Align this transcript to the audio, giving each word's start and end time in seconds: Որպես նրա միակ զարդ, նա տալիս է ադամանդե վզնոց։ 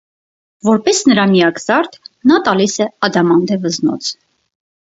Որպես 0.69 1.01
նրա 1.09 1.25
միակ 1.33 1.61
զարդ, 1.65 1.99
նա 2.31 2.39
տալիս 2.49 2.79
է 2.87 2.91
ադամանդե 3.09 3.59
վզնոց։ 3.67 4.11